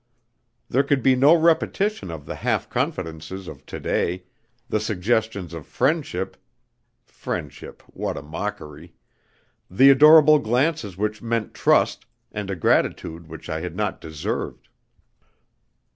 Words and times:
There 0.67 0.81
could 0.81 1.03
be 1.03 1.15
no 1.15 1.35
repetition 1.35 2.09
of 2.09 2.25
the 2.25 2.33
half 2.37 2.67
confidences 2.71 3.47
of 3.47 3.67
to 3.67 3.79
day, 3.79 4.23
the 4.67 4.79
suggestions 4.79 5.53
of 5.53 5.67
friendship 5.67 6.37
(friendship 7.05 7.83
what 7.85 8.17
a 8.17 8.23
mockery!), 8.23 8.95
the 9.69 9.91
adorable 9.91 10.39
glances 10.39 10.97
which 10.97 11.21
meant 11.21 11.53
trust, 11.53 12.07
and 12.31 12.49
a 12.49 12.55
gratitude 12.55 13.27
which 13.27 13.47
I 13.47 13.61
had 13.61 13.75
not 13.75 14.01
deserved. 14.01 14.69